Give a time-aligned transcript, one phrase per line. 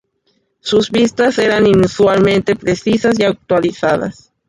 [0.61, 4.33] Sus vistas eran inusualmente precisas y actualizadas.